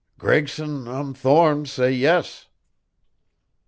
"Gregson 0.17 0.87
um 0.87 1.13
Thorne 1.13 1.67
say 1.67 1.91
yes." 1.91 2.47